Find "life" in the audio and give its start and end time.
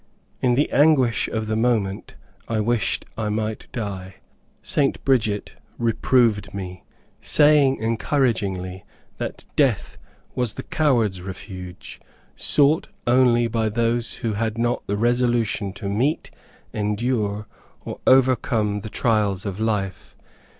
19.59-20.15